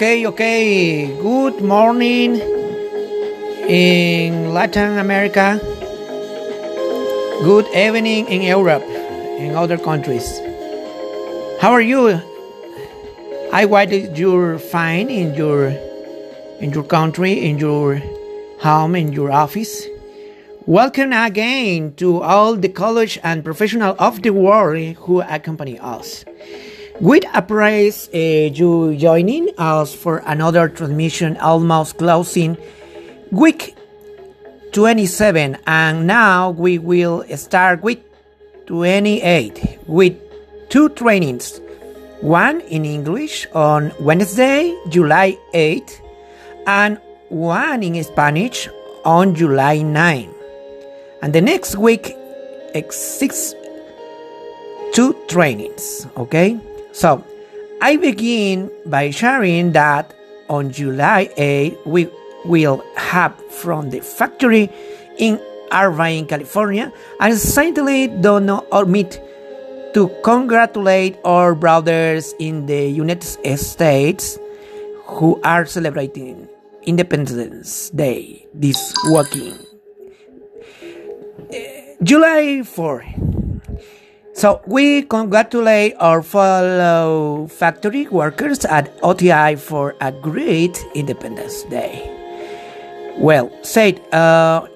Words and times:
okay, 0.00 0.24
okay. 0.26 1.14
Good 1.20 1.60
morning 1.60 2.40
in 3.68 4.48
Latin 4.48 4.96
America. 4.96 5.60
Good 7.44 7.68
evening 7.76 8.26
in 8.28 8.40
Europe 8.40 8.82
in 9.36 9.54
other 9.54 9.76
countries. 9.76 10.24
How 11.60 11.72
are 11.72 11.82
you? 11.82 12.16
I 13.52 13.66
hope 13.68 14.16
you're 14.16 14.58
fine 14.58 15.10
in 15.10 15.34
your 15.34 15.68
in 16.64 16.72
your 16.72 16.84
country, 16.84 17.36
in 17.36 17.58
your 17.58 18.00
home, 18.60 18.96
in 18.96 19.12
your 19.12 19.30
office. 19.30 19.84
Welcome 20.64 21.12
again 21.12 21.92
to 21.96 22.22
all 22.22 22.56
the 22.56 22.70
college 22.70 23.18
and 23.22 23.44
professional 23.44 23.96
of 23.98 24.22
the 24.22 24.30
world 24.30 24.96
who 25.04 25.20
accompany 25.20 25.78
us. 25.78 26.24
We 27.00 27.22
appraise 27.32 28.10
uh, 28.12 28.18
you 28.52 28.94
joining 28.94 29.48
us 29.56 29.94
for 29.94 30.18
another 30.26 30.68
transmission 30.68 31.38
almost 31.38 31.96
closing 31.96 32.58
week 33.30 33.74
27 34.72 35.56
and 35.66 36.06
now 36.06 36.50
we 36.50 36.76
will 36.76 37.24
start 37.38 37.80
with 37.82 38.00
28 38.66 39.78
with 39.86 40.14
two 40.68 40.90
trainings. 40.90 41.62
One 42.20 42.60
in 42.68 42.84
English 42.84 43.46
on 43.54 43.92
Wednesday 43.98 44.76
July 44.90 45.38
8 45.54 46.02
and 46.66 47.00
one 47.30 47.82
in 47.82 48.04
Spanish 48.04 48.68
on 49.06 49.34
July 49.34 49.80
9 49.80 50.28
and 51.22 51.32
the 51.32 51.40
next 51.40 51.76
week 51.76 52.14
six 52.90 53.54
two 54.92 55.16
trainings 55.28 56.06
okay 56.16 56.60
so 56.92 57.24
I 57.80 57.96
begin 57.96 58.70
by 58.86 59.10
sharing 59.10 59.72
that 59.72 60.14
on 60.48 60.70
July 60.70 61.30
8 61.36 61.86
we 61.86 62.08
will 62.44 62.84
have 62.96 63.34
from 63.50 63.90
the 63.90 64.00
factory 64.00 64.70
in 65.18 65.40
Irvine, 65.72 66.26
California, 66.26 66.92
and 67.20 67.38
certainly 67.38 68.08
do 68.08 68.40
not 68.40 68.66
omit 68.72 69.22
to 69.94 70.08
congratulate 70.22 71.18
our 71.24 71.54
brothers 71.54 72.34
in 72.38 72.66
the 72.66 72.88
United 72.88 73.58
States 73.58 74.38
who 75.06 75.40
are 75.42 75.66
celebrating 75.66 76.48
Independence 76.82 77.90
Day 77.90 78.46
this 78.54 78.78
weekend. 79.10 79.66
Eh, 81.52 81.96
July 82.02 82.62
4. 82.62 83.29
So 84.40 84.62
we 84.64 85.02
congratulate 85.02 86.00
our 86.00 86.22
fellow 86.22 87.46
factory 87.52 88.08
workers 88.08 88.64
at 88.64 88.88
OTI 89.02 89.56
for 89.56 89.94
a 90.00 90.10
great 90.12 90.82
Independence 90.94 91.64
Day. 91.64 92.08
Well, 93.18 93.52
said 93.60 94.00
uh, 94.14 94.66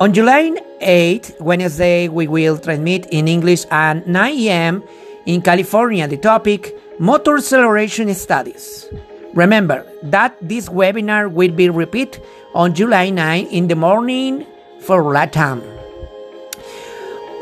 on 0.00 0.12
July 0.12 0.52
8, 0.82 1.36
Wednesday, 1.40 2.08
we 2.08 2.28
will 2.28 2.58
transmit 2.58 3.06
in 3.06 3.26
English 3.26 3.64
at 3.70 4.06
9 4.06 4.36
a.m. 4.36 4.84
in 5.24 5.40
California 5.40 6.06
the 6.06 6.18
topic 6.18 6.76
Motor 7.00 7.38
Acceleration 7.38 8.12
Studies. 8.12 8.84
Remember 9.32 9.80
that 10.02 10.36
this 10.42 10.68
webinar 10.68 11.32
will 11.32 11.52
be 11.52 11.70
repeated 11.70 12.22
on 12.52 12.74
July 12.74 13.08
9 13.08 13.46
in 13.46 13.68
the 13.68 13.76
morning 13.76 14.44
for 14.84 15.00
LATAM. 15.04 15.77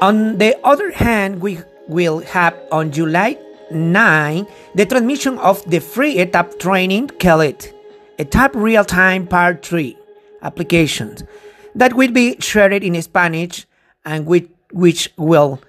On 0.02 0.36
the 0.36 0.58
other 0.62 0.90
hand, 0.90 1.40
we 1.40 1.58
will 1.88 2.20
have 2.20 2.54
on 2.70 2.92
July 2.92 3.38
9 3.70 4.46
the 4.74 4.84
transmission 4.84 5.38
of 5.38 5.64
the 5.70 5.80
free 5.80 6.16
ETAP 6.16 6.58
training 6.58 7.08
called 7.18 7.72
ETAP 8.18 8.50
Real 8.54 8.84
Time 8.84 9.26
Part 9.26 9.64
3 9.64 9.96
applications 10.42 11.24
that 11.74 11.94
will 11.94 12.12
be 12.12 12.36
shared 12.40 12.84
in 12.84 13.00
Spanish 13.00 13.66
and 14.04 14.26
which, 14.26 14.50
which 14.70 15.10
will 15.16 15.60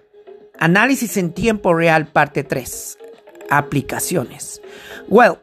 Análisis 0.60 1.16
en 1.18 1.32
tiempo 1.32 1.72
real 1.72 2.06
parte 2.06 2.44
3 2.44 2.98
aplicaciones. 3.50 4.60
Well, 5.08 5.40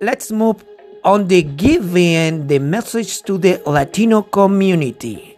let's 0.00 0.32
move 0.32 0.64
on 1.04 1.28
the 1.28 1.42
giving 1.42 2.46
the 2.46 2.58
message 2.58 3.22
to 3.24 3.36
the 3.36 3.60
Latino 3.66 4.22
community. 4.22 5.33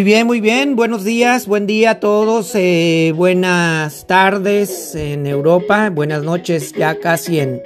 Muy 0.00 0.04
bien, 0.06 0.26
muy 0.26 0.40
bien. 0.40 0.76
Buenos 0.76 1.04
días, 1.04 1.46
buen 1.46 1.66
día 1.66 1.90
a 1.90 2.00
todos. 2.00 2.54
Eh, 2.54 3.12
buenas 3.14 4.06
tardes 4.06 4.94
en 4.94 5.26
Europa. 5.26 5.90
Buenas 5.90 6.22
noches 6.22 6.72
ya 6.72 6.98
casi 6.98 7.38
en 7.38 7.60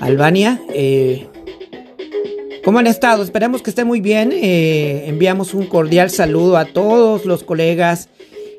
Albania. 0.00 0.60
Eh, 0.68 1.26
¿Cómo 2.62 2.78
han 2.78 2.86
estado? 2.86 3.22
Esperemos 3.22 3.62
que 3.62 3.70
estén 3.70 3.86
muy 3.86 4.02
bien. 4.02 4.32
Eh, 4.34 5.04
enviamos 5.06 5.54
un 5.54 5.64
cordial 5.64 6.10
saludo 6.10 6.58
a 6.58 6.66
todos 6.66 7.24
los 7.24 7.42
colegas 7.42 8.10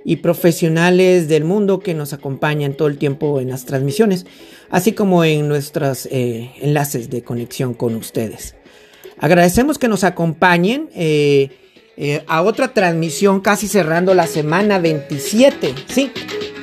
y 0.04 0.16
profesionales 0.16 1.28
del 1.28 1.44
mundo 1.44 1.78
que 1.82 1.94
nos 1.94 2.14
acompañan 2.14 2.74
todo 2.74 2.88
el 2.88 2.98
tiempo 2.98 3.40
en 3.40 3.50
las 3.50 3.66
transmisiones, 3.66 4.26
así 4.72 4.94
como 4.94 5.24
en 5.24 5.48
nuestros 5.48 6.10
enlaces 6.12 7.12
de 7.12 7.22
conexión 7.22 7.76
con 7.76 7.96
ustedes. 7.96 8.56
Agradecemos 9.20 9.78
que 9.78 9.88
nos 9.88 10.04
acompañen. 10.04 10.90
A 12.28 12.42
otra 12.42 12.74
transmisión 12.74 13.40
casi 13.42 13.68
cerrando 13.68 14.14
la 14.14 14.28
semana 14.28 14.80
27. 14.80 15.74
Sí, 15.88 16.12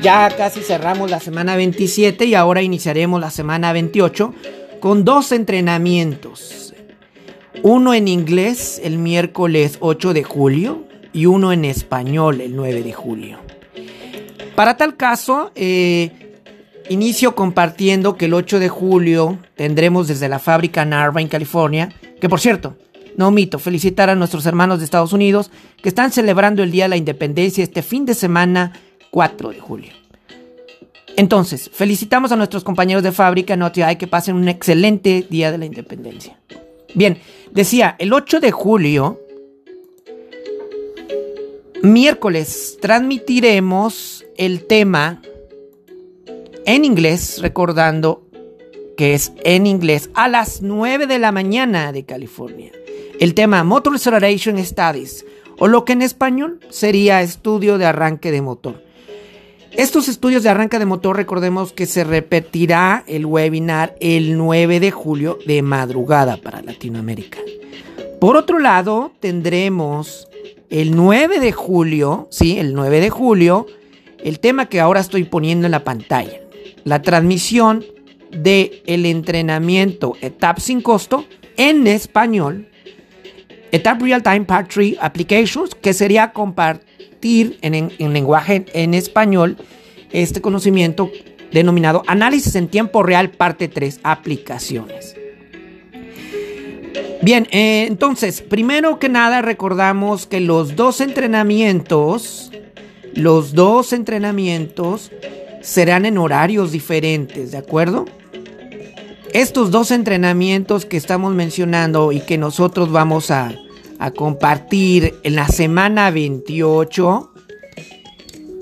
ya 0.02 0.28
casi 0.36 0.60
cerramos 0.60 1.10
la 1.10 1.20
semana 1.20 1.56
27 1.56 2.24
y 2.26 2.34
ahora 2.34 2.60
iniciaremos 2.60 3.20
la 3.20 3.30
semana 3.30 3.72
28 3.72 4.34
con 4.80 5.04
dos 5.04 5.30
entrenamientos. 5.30 6.74
Uno 7.62 7.94
en 7.94 8.08
inglés 8.08 8.80
el 8.82 8.98
miércoles 8.98 9.76
8 9.80 10.12
de 10.12 10.24
julio 10.24 10.84
y 11.12 11.26
uno 11.26 11.52
en 11.52 11.64
español 11.64 12.40
el 12.40 12.56
9 12.56 12.82
de 12.82 12.92
julio. 12.92 13.38
Para 14.56 14.76
tal 14.76 14.96
caso, 14.96 15.52
eh, 15.54 16.10
inicio 16.88 17.36
compartiendo 17.36 18.16
que 18.16 18.24
el 18.24 18.34
8 18.34 18.58
de 18.58 18.68
julio 18.68 19.38
tendremos 19.54 20.08
desde 20.08 20.28
la 20.28 20.40
fábrica 20.40 20.84
Narva 20.84 21.20
en 21.20 21.28
California, 21.28 21.90
que 22.20 22.28
por 22.28 22.40
cierto, 22.40 22.76
no 23.16 23.28
omito 23.28 23.58
felicitar 23.58 24.10
a 24.10 24.14
nuestros 24.14 24.46
hermanos 24.46 24.78
de 24.78 24.84
Estados 24.84 25.12
Unidos 25.12 25.50
que 25.82 25.88
están 25.88 26.12
celebrando 26.12 26.62
el 26.62 26.70
Día 26.70 26.84
de 26.84 26.90
la 26.90 26.96
Independencia 26.96 27.64
este 27.64 27.82
fin 27.82 28.04
de 28.06 28.14
semana 28.14 28.72
4 29.10 29.50
de 29.50 29.60
julio. 29.60 29.92
Entonces, 31.16 31.70
felicitamos 31.72 32.32
a 32.32 32.36
nuestros 32.36 32.64
compañeros 32.64 33.02
de 33.02 33.12
fábrica 33.12 33.56
hay 33.84 33.96
que 33.96 34.06
pasen 34.06 34.36
un 34.36 34.48
excelente 34.48 35.26
Día 35.28 35.52
de 35.52 35.58
la 35.58 35.66
Independencia. 35.66 36.38
Bien, 36.94 37.18
decía, 37.50 37.96
el 37.98 38.12
8 38.12 38.40
de 38.40 38.50
julio, 38.50 39.20
miércoles, 41.82 42.78
transmitiremos 42.80 44.24
el 44.36 44.66
tema 44.66 45.20
en 46.64 46.84
inglés, 46.84 47.40
recordando 47.42 48.26
que 48.96 49.14
es 49.14 49.32
en 49.44 49.66
inglés, 49.66 50.10
a 50.14 50.28
las 50.28 50.62
9 50.62 51.06
de 51.06 51.18
la 51.18 51.32
mañana 51.32 51.92
de 51.92 52.04
California 52.04 52.72
el 53.22 53.34
tema 53.34 53.62
Motor 53.62 53.94
Acceleration 53.94 54.58
Studies, 54.58 55.24
o 55.56 55.68
lo 55.68 55.84
que 55.84 55.92
en 55.92 56.02
español 56.02 56.58
sería 56.70 57.22
estudio 57.22 57.78
de 57.78 57.86
arranque 57.86 58.32
de 58.32 58.42
motor. 58.42 58.82
Estos 59.70 60.08
estudios 60.08 60.42
de 60.42 60.48
arranque 60.48 60.80
de 60.80 60.86
motor, 60.86 61.18
recordemos 61.18 61.72
que 61.72 61.86
se 61.86 62.02
repetirá 62.02 63.04
el 63.06 63.24
webinar 63.24 63.94
el 64.00 64.36
9 64.36 64.80
de 64.80 64.90
julio 64.90 65.38
de 65.46 65.62
madrugada 65.62 66.36
para 66.36 66.62
Latinoamérica. 66.62 67.38
Por 68.20 68.36
otro 68.36 68.58
lado, 68.58 69.12
tendremos 69.20 70.26
el 70.68 70.96
9 70.96 71.38
de 71.38 71.52
julio, 71.52 72.26
sí, 72.28 72.58
el 72.58 72.74
9 72.74 72.98
de 72.98 73.10
julio, 73.10 73.66
el 74.18 74.40
tema 74.40 74.66
que 74.66 74.80
ahora 74.80 74.98
estoy 74.98 75.22
poniendo 75.22 75.66
en 75.66 75.70
la 75.70 75.84
pantalla, 75.84 76.40
la 76.82 77.02
transmisión 77.02 77.84
de 78.32 78.82
entrenamiento 78.84 80.16
ETAP 80.20 80.58
sin 80.58 80.80
costo 80.80 81.24
en 81.56 81.86
español 81.86 82.66
ETAP 83.72 84.02
Real 84.02 84.22
Time 84.22 84.44
Part 84.44 84.70
3 84.70 84.98
Applications, 85.00 85.74
que 85.74 85.94
sería 85.94 86.32
compartir 86.32 87.58
en, 87.62 88.12
lenguaje 88.12 88.66
en 88.74 88.92
español 88.94 89.56
este 90.12 90.42
conocimiento 90.42 91.10
denominado 91.52 92.02
Análisis 92.06 92.54
en 92.54 92.68
tiempo 92.68 93.02
real 93.02 93.30
parte 93.30 93.68
3 93.68 94.00
Aplicaciones. 94.02 95.16
Bien, 97.22 97.46
eh, 97.50 97.86
entonces, 97.88 98.42
primero 98.42 98.98
que 98.98 99.08
nada 99.08 99.42
recordamos 99.42 100.26
que 100.26 100.40
los 100.40 100.76
dos 100.76 101.00
entrenamientos, 101.00 102.50
los 103.14 103.54
dos 103.54 103.92
entrenamientos 103.92 105.10
serán 105.62 106.04
en 106.04 106.18
horarios 106.18 106.72
diferentes, 106.72 107.52
¿de 107.52 107.58
acuerdo? 107.58 108.04
Estos 109.32 109.70
dos 109.70 109.90
entrenamientos 109.90 110.84
que 110.84 110.98
estamos 110.98 111.34
mencionando 111.34 112.12
y 112.12 112.20
que 112.20 112.36
nosotros 112.36 112.92
vamos 112.92 113.30
a, 113.30 113.54
compartir 114.16 115.14
en 115.22 115.36
la 115.36 115.46
semana 115.46 116.10
28, 116.10 117.32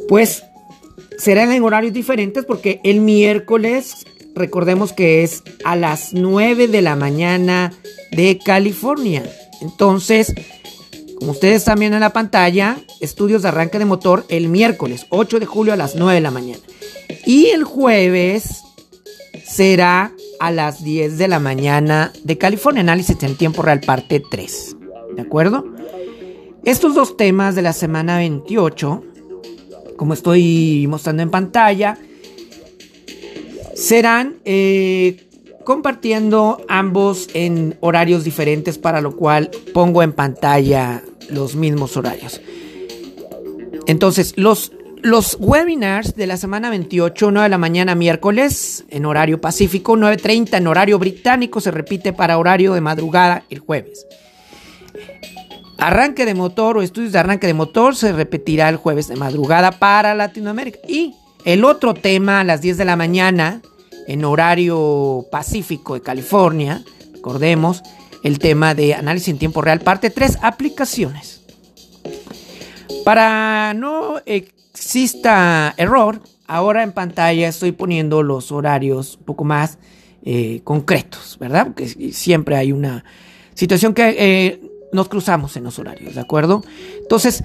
pues 0.06 0.44
serán 1.17 1.50
en 1.52 1.62
horarios 1.62 1.94
diferentes 1.94 2.44
porque 2.44 2.78
el 2.84 3.00
miércoles 3.00 4.05
recordemos 4.34 4.93
que 4.93 5.22
es 5.22 5.43
a 5.64 5.76
las 5.76 6.12
9 6.12 6.69
de 6.69 6.82
la 6.82 6.94
mañana 6.94 7.73
de 8.12 8.38
California. 8.38 9.23
Entonces, 9.62 10.34
como 11.19 11.32
ustedes 11.32 11.56
están 11.56 11.78
viendo 11.78 11.96
en 11.96 12.02
la 12.02 12.12
pantalla, 12.12 12.76
estudios 13.00 13.40
de 13.40 13.49
arranque 13.49 13.78
de 13.78 13.87
motor 13.87 14.26
el 14.28 14.50
miércoles 14.50 15.06
8 15.08 15.40
de 15.40 15.46
julio 15.46 15.73
a 15.73 15.76
las 15.76 15.94
9 15.94 16.16
de 16.16 16.20
la 16.20 16.31
mañana. 16.31 16.61
Y 17.25 17.46
el 17.46 17.64
jueves 17.64 18.62
será 19.44 20.12
a 20.38 20.50
las 20.50 20.82
10 20.85 21.19
de 21.19 21.29
la 21.29 21.38
mañana 21.38 22.12
de 22.25 22.38
California, 22.38 22.81
análisis 22.81 23.23
en 23.23 23.37
tiempo 23.37 23.62
real 23.62 23.81
parte 23.81 24.23
3. 24.29 24.77
¿De 25.17 25.23
acuerdo? 25.23 25.65
Estos 26.65 26.94
dos 26.94 27.17
temas 27.17 27.55
de 27.55 27.62
la 27.62 27.73
semana 27.73 28.19
28, 28.19 29.05
como 29.97 30.15
estoy 30.15 30.87
mostrando 30.88 31.23
en 31.23 31.31
pantalla, 31.31 31.99
serán 33.75 34.37
eh, 34.44 35.27
compartiendo 35.65 36.65
ambos 36.69 37.29
en 37.33 37.76
horarios 37.81 38.25
diferentes, 38.25 38.76
para 38.76 39.00
lo 39.00 39.17
cual 39.17 39.50
pongo 39.73 40.03
en 40.03 40.12
pantalla 40.12 41.03
los 41.31 41.56
mismos 41.56 41.97
horarios. 41.97 42.41
Entonces, 43.87 44.35
los, 44.37 44.73
los 45.02 45.37
webinars 45.41 46.14
de 46.17 46.26
la 46.26 46.37
semana 46.37 46.70
28, 46.70 47.31
9 47.31 47.44
de 47.44 47.49
la 47.49 47.58
mañana 47.58 47.94
miércoles 47.94 48.85
en 48.91 49.06
horario 49.06 49.41
pacífico, 49.41 49.97
9.30 49.97 50.58
en 50.58 50.67
horario 50.67 50.99
británico, 50.99 51.61
se 51.61 51.70
repite 51.70 52.12
para 52.12 52.38
horario 52.38 52.75
de 52.75 52.81
madrugada 52.81 53.44
el 53.50 53.61
jueves. 53.61 54.06
Arranque 55.79 56.26
de 56.26 56.35
motor 56.35 56.76
o 56.76 56.82
estudios 56.82 57.12
de 57.12 57.19
arranque 57.19 57.47
de 57.47 57.55
motor 57.55 57.97
se 57.97 58.12
repetirá 58.12 58.69
el 58.69 58.76
jueves 58.76 59.08
de 59.08 59.17
madrugada 59.17 59.73
para 59.73 60.14
Latinoamérica. 60.14 60.79
Y 60.87 61.14
el 61.44 61.64
otro 61.64 61.94
tema 61.94 62.41
a 62.41 62.44
las 62.44 62.61
10 62.61 62.76
de 62.76 62.85
la 62.85 62.97
mañana 62.97 63.62
en 64.06 64.25
horario 64.25 65.26
pacífico 65.31 65.94
de 65.94 66.02
California, 66.02 66.82
recordemos, 67.14 67.82
el 68.23 68.38
tema 68.38 68.75
de 68.75 68.94
análisis 68.94 69.29
en 69.29 69.38
tiempo 69.38 69.62
real, 69.62 69.81
parte 69.81 70.11
3, 70.11 70.38
aplicaciones. 70.43 71.41
Para 73.05 73.73
no 73.73 74.20
exista 74.75 75.75
error, 75.76 76.20
ahora 76.46 76.82
en 76.82 76.93
pantalla 76.93 77.49
estoy 77.49 77.72
poniendo 77.72 78.22
los 78.22 78.52
horarios 78.52 79.17
un 79.19 79.25
poco 79.25 79.44
más 79.44 79.78
eh, 80.22 80.61
concretos, 80.64 81.37
¿verdad? 81.38 81.67
Porque 81.67 81.88
siempre 82.12 82.56
hay 82.56 82.72
una 82.72 83.05
situación 83.55 83.94
que 83.94 84.17
eh, 84.19 84.61
nos 84.93 85.08
cruzamos 85.08 85.56
en 85.56 85.64
los 85.64 85.78
horarios, 85.78 86.14
¿de 86.14 86.20
acuerdo? 86.20 86.62
Entonces, 87.00 87.43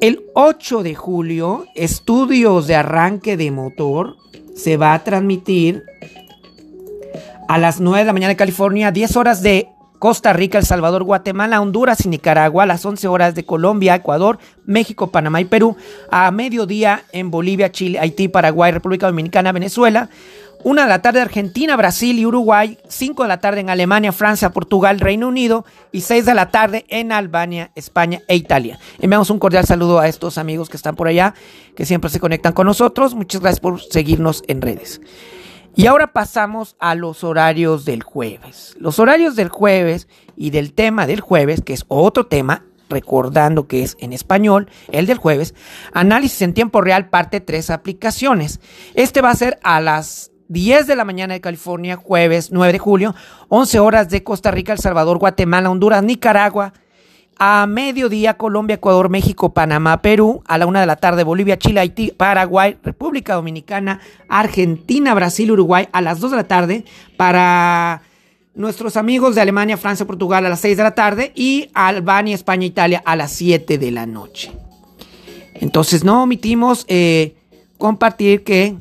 el 0.00 0.24
8 0.34 0.82
de 0.82 0.94
julio, 0.94 1.66
estudios 1.74 2.66
de 2.66 2.76
arranque 2.76 3.36
de 3.36 3.50
motor 3.50 4.16
se 4.54 4.76
va 4.76 4.94
a 4.94 5.02
transmitir 5.02 5.84
a 7.48 7.58
las 7.58 7.80
9 7.80 8.00
de 8.00 8.04
la 8.04 8.12
mañana 8.12 8.28
de 8.28 8.36
California, 8.36 8.92
10 8.92 9.16
horas 9.16 9.42
de 9.42 9.68
Costa 9.98 10.32
Rica, 10.32 10.58
El 10.58 10.64
Salvador, 10.64 11.04
Guatemala, 11.04 11.60
Honduras 11.60 12.04
y 12.04 12.08
Nicaragua, 12.08 12.62
a 12.62 12.66
las 12.66 12.84
11 12.84 13.08
horas 13.08 13.34
de 13.34 13.44
Colombia, 13.44 13.94
Ecuador, 13.94 14.38
México, 14.64 15.10
Panamá 15.10 15.40
y 15.40 15.44
Perú, 15.44 15.76
a 16.10 16.30
mediodía 16.30 17.02
en 17.12 17.30
Bolivia, 17.30 17.72
Chile, 17.72 17.98
Haití, 17.98 18.28
Paraguay, 18.28 18.72
República 18.72 19.06
Dominicana, 19.06 19.52
Venezuela, 19.52 20.08
una 20.64 20.82
de 20.82 20.88
la 20.88 21.02
tarde 21.02 21.20
Argentina, 21.20 21.76
Brasil 21.76 22.18
y 22.18 22.26
Uruguay, 22.26 22.78
5 22.88 23.22
de 23.22 23.28
la 23.28 23.38
tarde 23.38 23.60
en 23.60 23.70
Alemania, 23.70 24.12
Francia, 24.12 24.50
Portugal, 24.50 24.98
Reino 24.98 25.28
Unido 25.28 25.64
y 25.92 26.00
6 26.00 26.26
de 26.26 26.34
la 26.34 26.50
tarde 26.50 26.84
en 26.88 27.12
Albania, 27.12 27.70
España 27.76 28.22
e 28.26 28.34
Italia. 28.34 28.78
Enviamos 28.98 29.30
un 29.30 29.38
cordial 29.38 29.66
saludo 29.66 30.00
a 30.00 30.08
estos 30.08 30.36
amigos 30.36 30.68
que 30.68 30.76
están 30.76 30.96
por 30.96 31.06
allá, 31.06 31.34
que 31.76 31.86
siempre 31.86 32.10
se 32.10 32.18
conectan 32.18 32.54
con 32.54 32.66
nosotros. 32.66 33.14
Muchas 33.14 33.40
gracias 33.40 33.60
por 33.60 33.80
seguirnos 33.80 34.42
en 34.48 34.60
redes. 34.60 35.00
Y 35.78 35.86
ahora 35.86 36.12
pasamos 36.12 36.74
a 36.80 36.96
los 36.96 37.22
horarios 37.22 37.84
del 37.84 38.02
jueves. 38.02 38.74
Los 38.80 38.98
horarios 38.98 39.36
del 39.36 39.48
jueves 39.48 40.08
y 40.36 40.50
del 40.50 40.72
tema 40.72 41.06
del 41.06 41.20
jueves, 41.20 41.62
que 41.64 41.72
es 41.72 41.84
otro 41.86 42.26
tema, 42.26 42.64
recordando 42.90 43.68
que 43.68 43.84
es 43.84 43.96
en 44.00 44.12
español, 44.12 44.68
el 44.90 45.06
del 45.06 45.18
jueves, 45.18 45.54
análisis 45.92 46.42
en 46.42 46.52
tiempo 46.52 46.80
real, 46.80 47.10
parte 47.10 47.40
3, 47.40 47.70
aplicaciones. 47.70 48.58
Este 48.94 49.20
va 49.20 49.30
a 49.30 49.36
ser 49.36 49.60
a 49.62 49.80
las 49.80 50.32
10 50.48 50.88
de 50.88 50.96
la 50.96 51.04
mañana 51.04 51.34
de 51.34 51.40
California, 51.40 51.94
jueves 51.94 52.50
9 52.50 52.72
de 52.72 52.78
julio, 52.80 53.14
11 53.46 53.78
horas 53.78 54.08
de 54.08 54.24
Costa 54.24 54.50
Rica, 54.50 54.72
El 54.72 54.80
Salvador, 54.80 55.18
Guatemala, 55.18 55.70
Honduras, 55.70 56.02
Nicaragua, 56.02 56.72
a 57.38 57.66
mediodía 57.66 58.34
Colombia, 58.34 58.74
Ecuador, 58.74 59.08
México, 59.08 59.54
Panamá, 59.54 60.02
Perú, 60.02 60.42
a 60.46 60.58
la 60.58 60.66
una 60.66 60.80
de 60.80 60.86
la 60.86 60.96
tarde 60.96 61.24
Bolivia, 61.24 61.58
Chile, 61.58 61.80
Haití, 61.80 62.10
Paraguay, 62.10 62.76
República 62.82 63.34
Dominicana, 63.34 64.00
Argentina, 64.28 65.14
Brasil, 65.14 65.50
Uruguay, 65.52 65.88
a 65.92 66.00
las 66.00 66.20
2 66.20 66.32
de 66.32 66.36
la 66.36 66.44
tarde 66.44 66.84
para 67.16 68.02
nuestros 68.54 68.96
amigos 68.96 69.36
de 69.36 69.40
Alemania, 69.40 69.76
Francia, 69.76 70.06
Portugal 70.06 70.44
a 70.44 70.48
las 70.48 70.60
6 70.60 70.76
de 70.76 70.82
la 70.82 70.94
tarde 70.94 71.32
y 71.36 71.70
Albania, 71.74 72.34
España, 72.34 72.66
Italia 72.66 73.02
a 73.04 73.14
las 73.14 73.30
7 73.32 73.78
de 73.78 73.90
la 73.92 74.04
noche. 74.06 74.52
Entonces 75.54 76.04
no 76.04 76.24
omitimos 76.24 76.84
eh, 76.88 77.36
compartir 77.78 78.42
que 78.42 78.76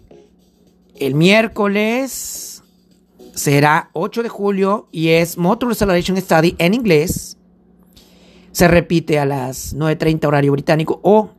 el 1.00 1.14
miércoles 1.14 2.64
será 3.36 3.92
8 3.94 4.24
de 4.24 4.30
julio 4.30 4.88
y 4.92 5.10
es 5.10 5.38
Motor 5.38 5.72
Acceleration 5.72 6.18
Study 6.18 6.56
en 6.58 6.74
inglés. 6.74 7.37
Se 8.58 8.68
repite 8.68 9.20
a 9.20 9.26
las 9.28 9.76
9.30 9.76 10.26
horario 10.26 10.52
británico 10.52 11.00
o 11.04 11.30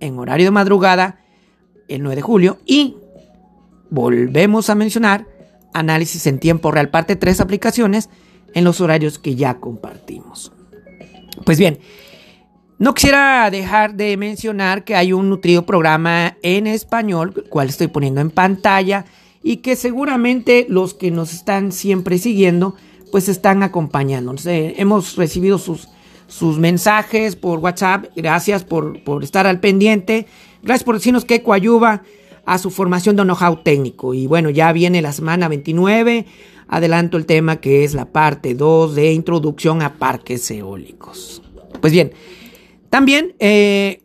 en 0.00 0.18
horario 0.18 0.46
de 0.46 0.50
madrugada 0.50 1.20
el 1.88 2.02
9 2.02 2.16
de 2.16 2.22
julio. 2.22 2.56
Y 2.64 2.96
volvemos 3.90 4.70
a 4.70 4.74
mencionar 4.74 5.26
análisis 5.74 6.26
en 6.26 6.38
tiempo 6.38 6.70
real, 6.70 6.88
parte 6.88 7.16
3 7.16 7.42
aplicaciones 7.42 8.08
en 8.54 8.64
los 8.64 8.80
horarios 8.80 9.18
que 9.18 9.34
ya 9.34 9.60
compartimos. 9.60 10.50
Pues 11.44 11.58
bien, 11.58 11.80
no 12.78 12.94
quisiera 12.94 13.50
dejar 13.50 13.94
de 13.94 14.16
mencionar 14.16 14.84
que 14.84 14.96
hay 14.96 15.12
un 15.12 15.28
nutrido 15.28 15.66
programa 15.66 16.38
en 16.40 16.66
español, 16.66 17.34
el 17.36 17.44
cual 17.50 17.68
estoy 17.68 17.88
poniendo 17.88 18.22
en 18.22 18.30
pantalla 18.30 19.04
y 19.42 19.58
que 19.58 19.76
seguramente 19.76 20.64
los 20.66 20.94
que 20.94 21.10
nos 21.10 21.34
están 21.34 21.72
siempre 21.72 22.16
siguiendo, 22.16 22.74
pues 23.12 23.28
están 23.28 23.62
acompañando. 23.62 24.34
hemos 24.46 25.16
recibido 25.16 25.58
sus, 25.58 25.90
sus 26.28 26.58
mensajes 26.58 27.34
por 27.34 27.58
WhatsApp, 27.58 28.06
gracias 28.14 28.62
por, 28.62 29.02
por 29.02 29.24
estar 29.24 29.46
al 29.46 29.58
pendiente, 29.58 30.26
gracias 30.62 30.84
por 30.84 30.94
decirnos 30.94 31.24
que 31.24 31.42
coayuva 31.42 32.02
a 32.44 32.58
su 32.58 32.70
formación 32.70 33.16
de 33.16 33.24
know-how 33.24 33.62
técnico. 33.62 34.14
Y 34.14 34.26
bueno, 34.26 34.50
ya 34.50 34.72
viene 34.72 35.02
la 35.02 35.12
semana 35.12 35.48
29, 35.48 36.26
adelanto 36.68 37.16
el 37.16 37.26
tema 37.26 37.56
que 37.56 37.84
es 37.84 37.94
la 37.94 38.06
parte 38.06 38.54
2 38.54 38.94
de 38.94 39.12
introducción 39.12 39.82
a 39.82 39.94
parques 39.94 40.50
eólicos. 40.50 41.42
Pues 41.80 41.92
bien, 41.92 42.12
también 42.90 43.34
eh, 43.38 44.02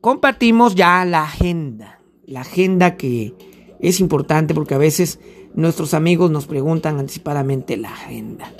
compartimos 0.00 0.74
ya 0.74 1.04
la 1.04 1.22
agenda, 1.22 2.00
la 2.26 2.40
agenda 2.40 2.96
que 2.96 3.34
es 3.80 4.00
importante 4.00 4.54
porque 4.54 4.74
a 4.74 4.78
veces 4.78 5.20
nuestros 5.54 5.94
amigos 5.94 6.30
nos 6.30 6.46
preguntan 6.46 6.98
anticipadamente 6.98 7.76
la 7.76 7.92
agenda. 7.92 8.52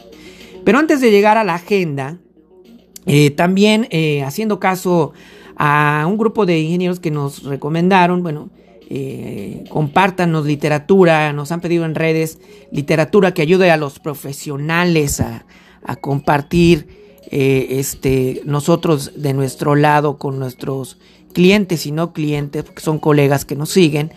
Pero 0.65 0.79
antes 0.79 1.01
de 1.01 1.11
llegar 1.11 1.37
a 1.37 1.45
la 1.45 1.55
agenda, 1.55 2.19
eh, 3.07 3.31
también 3.31 3.89
eh, 3.91 4.23
haciendo 4.23 4.61
caso 4.61 5.13
a 5.57 6.05
un 6.07 6.19
grupo 6.19 6.45
de 6.45 6.61
ingenieros 6.61 7.01
que 7.01 7.11
nos 7.11 7.45
recomendaron, 7.45 8.23
bueno, 8.23 8.51
eh, 8.89 9.65
compártanos 9.69 10.47
literatura, 10.47 11.33
nos 11.33 11.51
han 11.51 11.61
pedido 11.61 11.85
en 11.85 11.97
redes 11.97 12.39
literatura 12.71 13.35
que 13.35 13.43
ayude 13.43 13.73
a 13.73 13.77
los 13.77 13.99
profesionales 13.99 15.21
a, 15.21 15.45
compartir 16.01 16.89
eh, 17.31 17.67
este, 17.79 18.43
nosotros 18.45 19.13
de 19.17 19.35
nuestro 19.35 19.77
lado 19.77 20.19
con 20.19 20.41
nuestros 20.41 20.99
clientes 21.33 21.87
y 21.87 21.93
no 21.93 22.13
clientes, 22.13 22.65
porque 22.65 22.83
son 22.83 22.99
colegas 22.99 23.45
que 23.45 23.55
nos 23.55 23.71
siguen. 23.71 24.13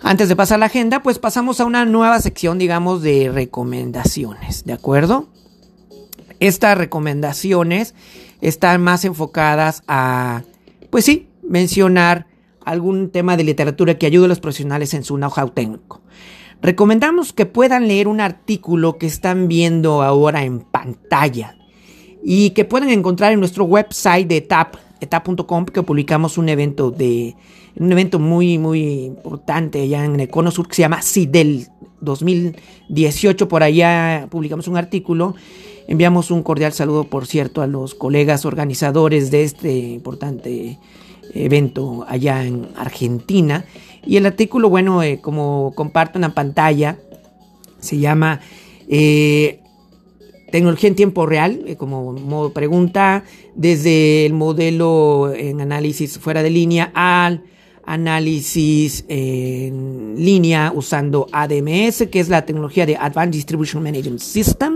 Antes 0.00 0.30
de 0.30 0.36
pasar 0.36 0.58
la 0.60 0.66
agenda, 0.66 1.02
pues 1.02 1.18
pasamos 1.18 1.60
a 1.60 1.66
una 1.66 1.84
nueva 1.84 2.20
sección, 2.20 2.58
digamos, 2.58 3.02
de 3.02 3.30
recomendaciones, 3.30 4.64
¿de 4.64 4.72
acuerdo? 4.72 5.28
Estas 6.40 6.76
recomendaciones 6.76 7.94
están 8.40 8.82
más 8.82 9.04
enfocadas 9.04 9.82
a, 9.86 10.42
pues 10.90 11.04
sí, 11.04 11.28
mencionar 11.42 12.26
algún 12.64 13.10
tema 13.10 13.36
de 13.36 13.44
literatura 13.44 13.98
que 13.98 14.06
ayude 14.06 14.26
a 14.26 14.28
los 14.28 14.40
profesionales 14.40 14.94
en 14.94 15.04
su 15.04 15.16
know-how 15.16 15.50
técnico. 15.50 16.02
Recomendamos 16.62 17.32
que 17.32 17.46
puedan 17.46 17.88
leer 17.88 18.08
un 18.08 18.20
artículo 18.20 18.96
que 18.96 19.06
están 19.06 19.48
viendo 19.48 20.02
ahora 20.02 20.44
en 20.44 20.60
pantalla 20.60 21.56
y 22.22 22.50
que 22.50 22.64
pueden 22.64 22.88
encontrar 22.88 23.32
en 23.32 23.40
nuestro 23.40 23.64
website 23.64 24.26
de 24.26 24.38
etap, 24.38 24.76
etap.com, 25.00 25.66
que 25.66 25.82
publicamos 25.82 26.38
un 26.38 26.48
evento 26.48 26.90
de 26.90 27.36
un 27.76 27.92
evento 27.92 28.18
muy 28.18 28.56
muy 28.56 29.04
importante 29.04 29.82
allá 29.82 30.04
en 30.04 30.18
el 30.18 30.28
Cono 30.30 30.50
Sur 30.50 30.68
que 30.68 30.76
se 30.76 30.82
llama 30.82 31.02
CIDEL 31.02 31.68
2018. 32.00 33.46
Por 33.46 33.62
allá 33.62 34.26
publicamos 34.30 34.66
un 34.66 34.78
artículo. 34.78 35.34
Enviamos 35.86 36.30
un 36.30 36.42
cordial 36.42 36.72
saludo, 36.72 37.04
por 37.04 37.26
cierto, 37.26 37.62
a 37.62 37.66
los 37.66 37.94
colegas 37.94 38.44
organizadores 38.44 39.30
de 39.30 39.44
este 39.44 39.72
importante 39.72 40.78
evento 41.34 42.04
allá 42.08 42.44
en 42.44 42.68
Argentina. 42.76 43.64
Y 44.06 44.16
el 44.16 44.26
artículo, 44.26 44.68
bueno, 44.68 45.02
eh, 45.02 45.20
como 45.20 45.72
comparto 45.74 46.18
en 46.18 46.22
la 46.22 46.34
pantalla, 46.34 46.98
se 47.80 47.98
llama 47.98 48.40
eh, 48.88 49.60
Tecnología 50.50 50.88
en 50.88 50.94
tiempo 50.94 51.26
real, 51.26 51.62
eh, 51.66 51.76
como 51.76 52.12
modo 52.12 52.52
pregunta, 52.52 53.24
desde 53.56 54.24
el 54.24 54.34
modelo 54.34 55.32
en 55.34 55.60
análisis 55.60 56.18
fuera 56.18 56.42
de 56.42 56.50
línea 56.50 56.92
al 56.94 57.42
análisis 57.86 59.04
en 59.08 60.14
línea 60.16 60.72
usando 60.74 61.26
ADMS, 61.32 62.06
que 62.10 62.20
es 62.20 62.28
la 62.28 62.46
tecnología 62.46 62.86
de 62.86 62.96
Advanced 62.96 63.32
Distribution 63.32 63.82
Management 63.82 64.20
System. 64.20 64.73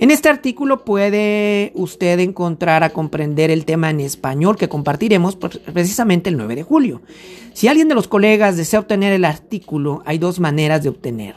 En 0.00 0.10
este 0.10 0.30
artículo 0.30 0.82
puede 0.86 1.72
usted 1.74 2.20
encontrar 2.20 2.84
a 2.84 2.88
comprender 2.88 3.50
el 3.50 3.66
tema 3.66 3.90
en 3.90 4.00
español 4.00 4.56
que 4.56 4.66
compartiremos 4.66 5.36
precisamente 5.36 6.30
el 6.30 6.38
9 6.38 6.54
de 6.54 6.62
julio. 6.62 7.02
Si 7.52 7.68
alguien 7.68 7.86
de 7.86 7.94
los 7.94 8.08
colegas 8.08 8.56
desea 8.56 8.80
obtener 8.80 9.12
el 9.12 9.26
artículo, 9.26 10.02
hay 10.06 10.16
dos 10.16 10.40
maneras 10.40 10.82
de 10.82 10.88
obtener. 10.88 11.34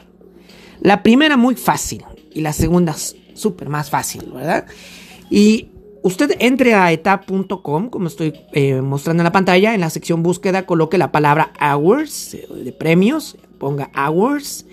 La 0.79 1.03
primera 1.03 1.35
muy 1.35 1.55
fácil 1.55 2.05
y 2.33 2.39
la 2.39 2.53
segunda 2.53 2.95
súper 3.33 3.67
más 3.67 3.89
fácil, 3.89 4.31
¿verdad? 4.33 4.65
Y 5.29 5.67
usted 6.01 6.33
entre 6.39 6.73
a 6.73 6.89
etap.com, 6.93 7.89
como 7.89 8.07
estoy 8.07 8.33
eh, 8.53 8.81
mostrando 8.81 9.23
en 9.23 9.25
la 9.25 9.33
pantalla, 9.33 9.73
en 9.73 9.81
la 9.81 9.89
sección 9.89 10.23
búsqueda 10.23 10.65
coloque 10.65 10.97
la 10.97 11.11
palabra 11.11 11.51
hours 11.59 12.35
eh, 12.35 12.47
de 12.63 12.71
premios, 12.71 13.35
ponga 13.57 13.91
hours 13.93 14.65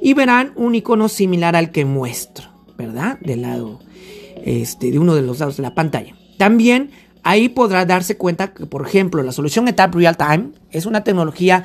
y 0.00 0.14
verán 0.14 0.54
un 0.56 0.74
icono 0.74 1.10
similar 1.10 1.54
al 1.56 1.72
que 1.72 1.84
muestro. 1.84 2.53
¿Verdad? 2.76 3.18
Del 3.20 3.42
lado, 3.42 3.80
este, 4.44 4.90
de 4.90 4.98
uno 4.98 5.14
de 5.14 5.22
los 5.22 5.40
lados 5.40 5.56
de 5.56 5.62
la 5.62 5.74
pantalla. 5.74 6.14
También 6.38 6.90
ahí 7.22 7.48
podrá 7.48 7.84
darse 7.84 8.16
cuenta 8.16 8.52
que, 8.52 8.66
por 8.66 8.86
ejemplo, 8.86 9.22
la 9.22 9.32
solución 9.32 9.68
ETAP 9.68 9.94
Real 9.94 10.16
Time 10.16 10.50
es 10.70 10.86
una 10.86 11.04
tecnología 11.04 11.64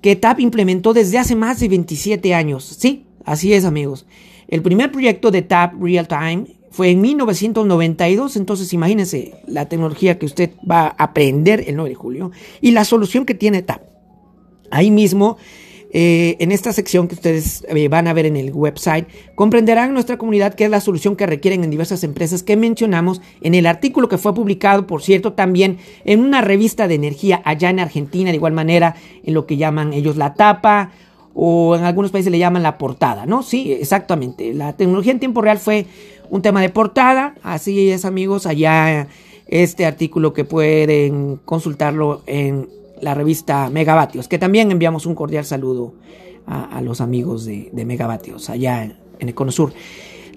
que 0.00 0.12
ETAP 0.12 0.40
implementó 0.40 0.92
desde 0.92 1.18
hace 1.18 1.36
más 1.36 1.60
de 1.60 1.68
27 1.68 2.34
años. 2.34 2.64
Sí, 2.78 3.06
así 3.24 3.52
es, 3.52 3.64
amigos. 3.64 4.06
El 4.48 4.62
primer 4.62 4.90
proyecto 4.90 5.30
de 5.30 5.38
ETAP 5.38 5.80
Real 5.80 6.08
Time 6.08 6.46
fue 6.70 6.90
en 6.90 7.00
1992, 7.00 8.36
entonces 8.36 8.72
imagínense 8.72 9.34
la 9.46 9.68
tecnología 9.68 10.18
que 10.18 10.26
usted 10.26 10.50
va 10.68 10.86
a 10.86 11.04
aprender 11.04 11.64
el 11.66 11.76
9 11.76 11.90
de 11.90 11.94
julio 11.94 12.32
y 12.60 12.72
la 12.72 12.84
solución 12.84 13.24
que 13.24 13.34
tiene 13.34 13.58
ETAP. 13.58 13.82
Ahí 14.70 14.90
mismo 14.90 15.36
eh, 15.94 16.36
en 16.38 16.52
esta 16.52 16.72
sección 16.72 17.06
que 17.06 17.14
ustedes 17.14 17.66
eh, 17.68 17.88
van 17.88 18.08
a 18.08 18.14
ver 18.14 18.24
en 18.24 18.36
el 18.36 18.50
website, 18.50 19.06
comprenderán 19.34 19.92
nuestra 19.92 20.16
comunidad 20.16 20.54
que 20.54 20.64
es 20.64 20.70
la 20.70 20.80
solución 20.80 21.16
que 21.16 21.26
requieren 21.26 21.64
en 21.64 21.70
diversas 21.70 22.02
empresas 22.02 22.42
que 22.42 22.56
mencionamos 22.56 23.20
en 23.42 23.54
el 23.54 23.66
artículo 23.66 24.08
que 24.08 24.16
fue 24.16 24.34
publicado, 24.34 24.86
por 24.86 25.02
cierto, 25.02 25.34
también 25.34 25.76
en 26.06 26.20
una 26.20 26.40
revista 26.40 26.88
de 26.88 26.94
energía 26.94 27.42
allá 27.44 27.68
en 27.68 27.78
Argentina, 27.78 28.30
de 28.30 28.36
igual 28.36 28.54
manera 28.54 28.96
en 29.22 29.34
lo 29.34 29.44
que 29.44 29.58
llaman 29.58 29.92
ellos 29.92 30.16
la 30.16 30.32
tapa 30.32 30.92
o 31.34 31.76
en 31.76 31.84
algunos 31.84 32.10
países 32.10 32.32
le 32.32 32.38
llaman 32.38 32.62
la 32.62 32.78
portada, 32.78 33.26
¿no? 33.26 33.42
Sí, 33.42 33.72
exactamente. 33.72 34.54
La 34.54 34.74
tecnología 34.74 35.12
en 35.12 35.20
tiempo 35.20 35.42
real 35.42 35.58
fue 35.58 35.86
un 36.30 36.40
tema 36.40 36.62
de 36.62 36.70
portada, 36.70 37.34
así 37.42 37.90
es 37.90 38.06
amigos, 38.06 38.46
allá 38.46 39.08
este 39.46 39.84
artículo 39.84 40.32
que 40.32 40.44
pueden 40.44 41.38
consultarlo 41.44 42.22
en 42.26 42.68
la 43.02 43.14
revista 43.14 43.68
Megavatios, 43.68 44.28
que 44.28 44.38
también 44.38 44.70
enviamos 44.70 45.04
un 45.04 45.14
cordial 45.14 45.44
saludo 45.44 45.94
a, 46.46 46.80
los 46.80 47.00
amigos 47.00 47.44
de, 47.44 47.70
Megavatios 47.84 48.48
allá 48.48 48.84
en, 48.84 48.96
el 49.18 49.34
Cono 49.34 49.52
Sur. 49.52 49.72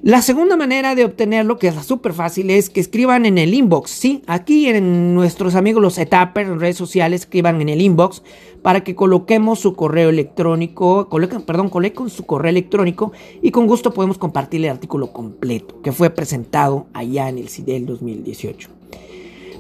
La 0.02 0.22
segunda 0.22 0.56
manera 0.56 0.94
de 0.94 1.06
obtenerlo, 1.06 1.58
que 1.58 1.68
es 1.68 1.76
súper 1.84 2.14
fácil, 2.14 2.52
es 2.52 2.70
que 2.70 2.80
escriban 2.80 3.26
en 3.26 3.40
el 3.40 3.54
inbox. 3.56 3.90
Sí, 3.90 4.22
aquí 4.28 4.68
en 4.68 5.16
nuestros 5.16 5.56
amigos 5.56 5.82
los 5.82 5.98
etapers 5.98 6.48
en 6.48 6.60
redes 6.60 6.78
sociales, 6.78 7.22
escriban 7.22 7.60
en 7.62 7.70
el 7.70 7.82
inbox 7.82 8.22
para 8.62 8.84
que 8.84 8.94
coloquemos 8.94 9.60
su 9.60 9.74
correo 9.76 10.10
electrónico, 10.10 11.10
coloquen, 11.10 11.42
perdón, 11.42 11.70
coloquen 11.70 12.10
su 12.10 12.26
correo 12.26 12.50
electrónico 12.50 13.14
y 13.42 13.50
con 13.52 13.66
gusto 13.66 13.94
podemos 13.94 14.18
compartir 14.20 14.64
el 14.66 14.72
artículo 14.72 15.12
completo 15.12 15.82
que 15.82 15.92
fue 15.92 16.12
presentado 16.12 16.88
allá 16.94 17.30
en 17.30 17.40
el 17.40 17.50
CIDEL 17.50 17.86
2018. 17.88 18.70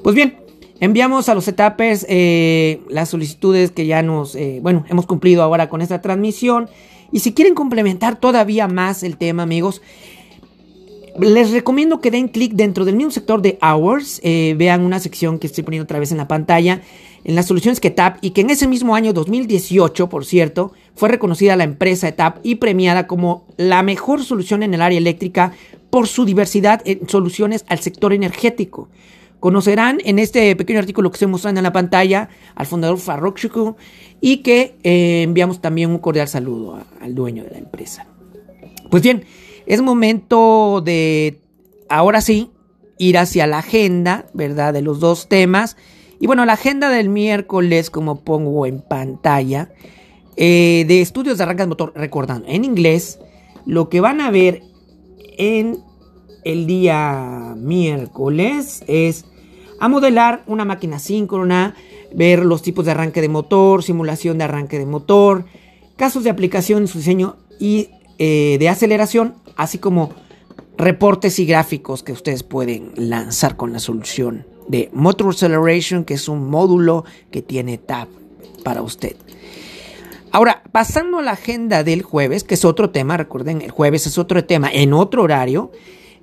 Pues 0.03 0.15
bien, 0.15 0.44
Enviamos 0.79 1.29
a 1.29 1.35
los 1.35 1.47
etapes 1.47 2.05
eh, 2.09 2.81
las 2.89 3.09
solicitudes 3.09 3.71
que 3.71 3.85
ya 3.85 4.01
nos, 4.01 4.35
eh, 4.35 4.59
bueno, 4.61 4.83
hemos 4.89 5.05
cumplido 5.05 5.41
ahora 5.41 5.69
con 5.69 5.81
esta 5.81 6.01
transmisión. 6.01 6.69
Y 7.11 7.19
si 7.19 7.33
quieren 7.33 7.55
complementar 7.55 8.19
todavía 8.19 8.67
más 8.67 9.03
el 9.03 9.15
tema, 9.15 9.43
amigos, 9.43 9.81
les 11.17 11.51
recomiendo 11.51 12.01
que 12.01 12.11
den 12.11 12.27
clic 12.27 12.53
dentro 12.53 12.83
del 12.83 12.97
mismo 12.97 13.11
sector 13.11 13.41
de 13.41 13.57
Hours. 13.61 14.19
Eh, 14.21 14.55
vean 14.57 14.81
una 14.81 14.99
sección 14.99 15.39
que 15.39 15.47
estoy 15.47 15.63
poniendo 15.63 15.85
otra 15.85 15.99
vez 15.99 16.11
en 16.11 16.17
la 16.17 16.27
pantalla, 16.27 16.81
en 17.23 17.35
las 17.35 17.45
soluciones 17.45 17.79
que 17.79 17.89
TAP, 17.89 18.17
y 18.19 18.31
que 18.31 18.41
en 18.41 18.49
ese 18.49 18.67
mismo 18.67 18.95
año 18.95 19.13
2018, 19.13 20.09
por 20.09 20.25
cierto, 20.25 20.73
fue 20.93 21.07
reconocida 21.07 21.55
la 21.55 21.63
empresa 21.63 22.09
ETAP 22.09 22.39
y 22.43 22.55
premiada 22.55 23.07
como 23.07 23.45
la 23.55 23.81
mejor 23.81 24.23
solución 24.25 24.61
en 24.61 24.73
el 24.73 24.81
área 24.81 24.97
eléctrica 24.97 25.53
por 25.89 26.07
su 26.07 26.25
diversidad 26.25 26.81
en 26.83 27.07
soluciones 27.07 27.63
al 27.69 27.79
sector 27.79 28.11
energético. 28.11 28.89
Conocerán 29.45 29.99
en 30.03 30.17
este 30.17 30.55
pequeño 30.55 30.79
artículo 30.79 31.11
que 31.11 31.17
estoy 31.17 31.27
mostrando 31.27 31.59
en 31.59 31.63
la 31.65 31.71
pantalla 31.71 32.29
al 32.55 32.65
fundador 32.65 32.97
Farrokh 32.97 33.37
y 34.19 34.37
que 34.37 34.75
eh, 34.81 35.21
enviamos 35.21 35.61
también 35.61 35.91
un 35.91 35.99
cordial 35.99 36.27
saludo 36.27 36.79
al 36.99 37.13
dueño 37.13 37.43
de 37.43 37.51
la 37.51 37.59
empresa. 37.59 38.07
Pues 38.89 39.03
bien, 39.03 39.23
es 39.67 39.83
momento 39.83 40.81
de, 40.83 41.41
ahora 41.89 42.21
sí, 42.21 42.49
ir 42.97 43.19
hacia 43.19 43.45
la 43.45 43.59
agenda, 43.59 44.25
¿verdad? 44.33 44.73
De 44.73 44.81
los 44.81 44.99
dos 44.99 45.29
temas. 45.29 45.77
Y 46.19 46.25
bueno, 46.25 46.43
la 46.45 46.53
agenda 46.53 46.89
del 46.89 47.09
miércoles, 47.09 47.91
como 47.91 48.21
pongo 48.21 48.65
en 48.65 48.81
pantalla, 48.81 49.69
eh, 50.37 50.85
de 50.87 51.01
estudios 51.01 51.37
de 51.37 51.43
arrancas 51.43 51.67
motor, 51.67 51.93
recordando, 51.95 52.47
en 52.47 52.65
inglés, 52.65 53.19
lo 53.67 53.89
que 53.89 54.01
van 54.01 54.21
a 54.21 54.31
ver 54.31 54.63
en 55.37 55.83
el 56.43 56.65
día 56.65 57.53
miércoles 57.55 58.83
es 58.87 59.25
a 59.85 59.89
modelar 59.89 60.41
una 60.47 60.65
máquina 60.65 60.97
síncrona, 60.97 61.75
ver 62.11 62.43
los 62.43 62.63
tipos 62.63 62.85
de 62.85 62.91
arranque 62.91 63.21
de 63.21 63.29
motor, 63.29 63.83
simulación 63.83 64.39
de 64.39 64.45
arranque 64.45 64.79
de 64.79 64.87
motor, 64.87 65.45
casos 65.95 66.23
de 66.23 66.31
aplicación 66.31 66.79
en 66.81 66.87
su 66.87 66.97
diseño 66.97 67.37
y 67.59 67.89
eh, 68.17 68.57
de 68.59 68.67
aceleración, 68.67 69.35
así 69.55 69.77
como 69.77 70.09
reportes 70.75 71.37
y 71.37 71.45
gráficos 71.45 72.01
que 72.01 72.13
ustedes 72.13 72.41
pueden 72.41 72.93
lanzar 72.95 73.57
con 73.57 73.73
la 73.73 73.79
solución 73.79 74.47
de 74.67 74.89
Motor 74.91 75.27
Acceleration, 75.27 76.03
que 76.03 76.15
es 76.15 76.27
un 76.27 76.49
módulo 76.49 77.05
que 77.29 77.43
tiene 77.43 77.77
TAP 77.77 78.09
para 78.63 78.81
usted. 78.81 79.15
Ahora, 80.31 80.63
pasando 80.71 81.19
a 81.19 81.21
la 81.21 81.31
agenda 81.31 81.83
del 81.83 82.01
jueves, 82.01 82.43
que 82.43 82.55
es 82.55 82.65
otro 82.65 82.89
tema, 82.89 83.17
recuerden, 83.17 83.61
el 83.61 83.69
jueves 83.69 84.07
es 84.07 84.17
otro 84.17 84.43
tema 84.45 84.69
en 84.73 84.93
otro 84.93 85.21
horario. 85.21 85.71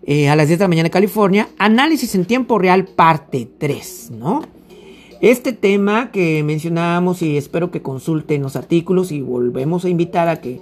Eh, 0.05 0.29
a 0.29 0.35
las 0.35 0.49
10 0.49 0.59
de 0.59 0.65
la 0.65 0.69
mañana 0.69 0.89
en 0.89 0.93
California. 0.93 1.49
Análisis 1.59 2.15
en 2.15 2.25
tiempo 2.25 2.59
real, 2.59 2.87
parte 2.87 3.49
3, 3.59 4.11
¿no? 4.13 4.43
Este 5.21 5.53
tema 5.53 6.11
que 6.11 6.43
mencionábamos 6.43 7.23
y 7.23 7.37
espero 7.37 7.71
que 7.71 7.83
consulten 7.83 8.43
los 8.43 8.57
artículos 8.57 9.13
y 9.13 9.21
volvemos 9.21 9.85
a 9.85 9.89
invitar 9.89 10.29
a 10.29 10.41
que 10.41 10.61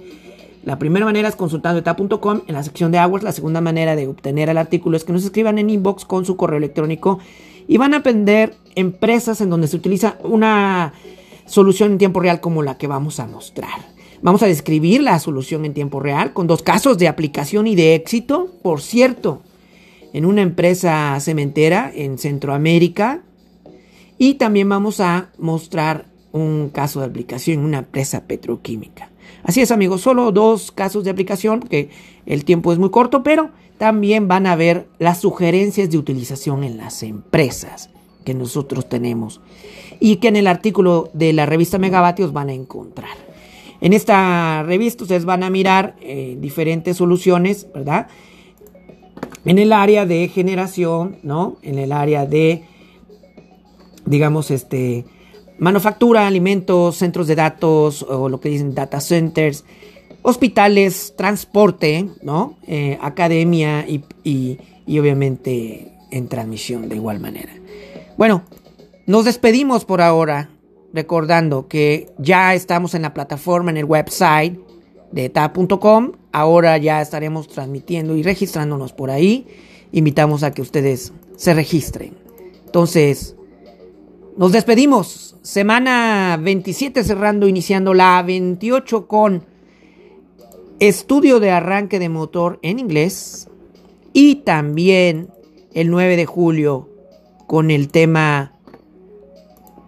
la 0.63 0.77
primera 0.77 1.05
manera 1.05 1.27
es 1.27 1.35
consultando 1.35 1.79
eta.com 1.79 2.41
en 2.45 2.53
la 2.53 2.61
sección 2.61 2.91
de 2.91 2.99
Hours. 2.99 3.23
La 3.23 3.31
segunda 3.31 3.61
manera 3.61 3.95
de 3.95 4.05
obtener 4.05 4.49
el 4.49 4.59
artículo 4.59 4.95
es 4.95 5.03
que 5.03 5.13
nos 5.13 5.23
escriban 5.23 5.57
en 5.57 5.71
inbox 5.71 6.05
con 6.05 6.23
su 6.23 6.37
correo 6.37 6.59
electrónico 6.59 7.17
y 7.67 7.77
van 7.77 7.95
a 7.95 7.97
aprender 7.97 8.53
empresas 8.75 9.41
en 9.41 9.49
donde 9.49 9.67
se 9.67 9.77
utiliza 9.77 10.17
una 10.23 10.93
solución 11.47 11.93
en 11.93 11.97
tiempo 11.97 12.19
real 12.19 12.39
como 12.39 12.61
la 12.61 12.77
que 12.77 12.85
vamos 12.85 13.19
a 13.19 13.25
mostrar. 13.25 14.00
Vamos 14.21 14.43
a 14.43 14.47
describir 14.47 15.01
la 15.01 15.17
solución 15.17 15.65
en 15.65 15.73
tiempo 15.73 15.99
real 15.99 16.31
con 16.31 16.45
dos 16.45 16.61
casos 16.61 16.99
de 16.99 17.07
aplicación 17.07 17.65
y 17.65 17.75
de 17.75 17.95
éxito. 17.95 18.49
Por 18.61 18.81
cierto, 18.81 19.41
en 20.13 20.25
una 20.25 20.43
empresa 20.43 21.17
cementera 21.19 21.91
en 21.93 22.19
Centroamérica. 22.19 23.23
Y 24.19 24.35
también 24.35 24.69
vamos 24.69 24.99
a 24.99 25.31
mostrar 25.39 26.05
un 26.31 26.69
caso 26.69 26.99
de 26.99 27.07
aplicación 27.07 27.59
en 27.59 27.65
una 27.65 27.79
empresa 27.79 28.25
petroquímica. 28.25 29.09
Así 29.43 29.61
es 29.61 29.71
amigos, 29.71 30.01
solo 30.01 30.31
dos 30.31 30.71
casos 30.71 31.03
de 31.03 31.09
aplicación 31.09 31.59
porque 31.59 31.89
el 32.27 32.45
tiempo 32.45 32.71
es 32.71 32.77
muy 32.77 32.91
corto, 32.91 33.23
pero 33.23 33.49
también 33.79 34.27
van 34.27 34.45
a 34.45 34.55
ver 34.55 34.87
las 34.99 35.21
sugerencias 35.21 35.89
de 35.89 35.97
utilización 35.97 36.63
en 36.63 36.77
las 36.77 37.01
empresas 37.01 37.89
que 38.23 38.35
nosotros 38.35 38.87
tenemos 38.87 39.41
y 39.99 40.17
que 40.17 40.27
en 40.27 40.35
el 40.35 40.45
artículo 40.45 41.09
de 41.13 41.33
la 41.33 41.47
revista 41.47 41.79
Megavatios 41.79 42.33
van 42.33 42.49
a 42.49 42.53
encontrar. 42.53 43.30
En 43.81 43.93
esta 43.93 44.63
revista 44.63 45.03
ustedes 45.03 45.25
van 45.25 45.43
a 45.43 45.49
mirar 45.49 45.95
eh, 46.01 46.37
diferentes 46.39 46.97
soluciones, 46.97 47.67
¿verdad? 47.73 48.07
En 49.43 49.57
el 49.57 49.73
área 49.73 50.05
de 50.05 50.27
generación, 50.27 51.17
¿no? 51.23 51.57
En 51.63 51.79
el 51.79 51.91
área 51.91 52.27
de, 52.27 52.63
digamos, 54.05 54.51
este, 54.51 55.05
manufactura, 55.57 56.27
alimentos, 56.27 56.97
centros 56.97 57.25
de 57.25 57.35
datos 57.35 58.03
o 58.03 58.29
lo 58.29 58.39
que 58.39 58.49
dicen 58.49 58.75
data 58.75 59.01
centers, 59.01 59.65
hospitales, 60.21 61.15
transporte, 61.17 62.07
¿no? 62.21 62.57
Eh, 62.67 62.99
academia 63.01 63.83
y, 63.87 64.03
y 64.23 64.99
obviamente 64.99 65.91
en 66.11 66.27
transmisión 66.27 66.87
de 66.87 66.97
igual 66.97 67.19
manera. 67.19 67.53
Bueno, 68.15 68.43
nos 69.07 69.25
despedimos 69.25 69.85
por 69.85 70.01
ahora 70.01 70.51
recordando 70.93 71.67
que 71.67 72.09
ya 72.17 72.53
estamos 72.53 72.93
en 72.93 73.03
la 73.03 73.13
plataforma, 73.13 73.71
en 73.71 73.77
el 73.77 73.85
website 73.85 74.59
de 75.11 75.29
ta.com. 75.29 76.13
Ahora 76.31 76.77
ya 76.77 77.01
estaremos 77.01 77.47
transmitiendo 77.47 78.15
y 78.15 78.23
registrándonos 78.23 78.93
por 78.93 79.11
ahí. 79.11 79.47
Invitamos 79.91 80.43
a 80.43 80.51
que 80.51 80.61
ustedes 80.61 81.13
se 81.35 81.53
registren. 81.53 82.15
Entonces, 82.65 83.35
nos 84.37 84.51
despedimos. 84.51 85.35
Semana 85.41 86.37
27 86.41 87.03
cerrando, 87.03 87.47
iniciando 87.47 87.93
la 87.93 88.21
28 88.21 89.07
con 89.07 89.43
estudio 90.79 91.39
de 91.39 91.51
arranque 91.51 91.99
de 91.99 92.09
motor 92.09 92.59
en 92.61 92.79
inglés. 92.79 93.47
Y 94.13 94.35
también 94.35 95.29
el 95.73 95.89
9 95.89 96.15
de 96.15 96.25
julio 96.25 96.89
con 97.47 97.71
el 97.71 97.89
tema 97.89 98.53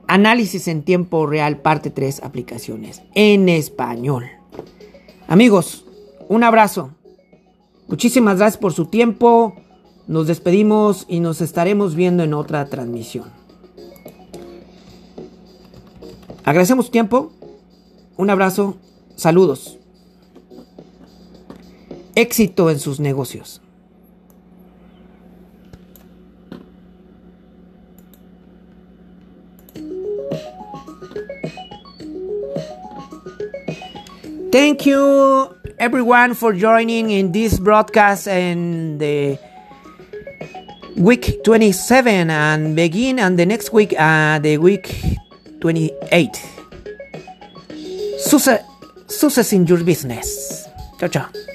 Análisis 0.07 0.67
en 0.67 0.83
tiempo 0.83 1.25
real, 1.25 1.57
parte 1.61 1.89
3, 1.89 2.23
aplicaciones 2.23 3.01
en 3.15 3.49
español. 3.49 4.25
Amigos, 5.27 5.85
un 6.27 6.43
abrazo. 6.43 6.91
Muchísimas 7.87 8.37
gracias 8.37 8.59
por 8.59 8.73
su 8.73 8.85
tiempo. 8.85 9.55
Nos 10.07 10.27
despedimos 10.27 11.05
y 11.07 11.19
nos 11.19 11.41
estaremos 11.41 11.95
viendo 11.95 12.23
en 12.23 12.33
otra 12.33 12.65
transmisión. 12.65 13.31
Agradecemos 16.43 16.85
su 16.85 16.91
tiempo. 16.91 17.31
Un 18.17 18.29
abrazo. 18.29 18.77
Saludos. 19.15 19.79
Éxito 22.15 22.69
en 22.69 22.79
sus 22.79 22.99
negocios. 22.99 23.61
Thank 34.53 34.85
you 34.85 35.49
everyone 35.79 36.35
for 36.35 36.53
joining 36.53 37.09
in 37.09 37.31
this 37.31 37.57
broadcast 37.57 38.27
and 38.27 39.01
the 39.01 39.39
week 40.95 41.41
27 41.43 42.29
and 42.29 42.75
begin 42.75 43.17
and 43.17 43.33
the 43.39 43.47
next 43.47 43.73
week 43.73 43.95
uh, 43.97 44.37
the 44.37 44.59
week 44.59 45.17
28 45.59 46.37
success, 48.19 48.61
success 49.07 49.53
in 49.53 49.65
your 49.65 49.83
business. 49.83 50.69
Ciao 50.99 51.07
ciao 51.07 51.52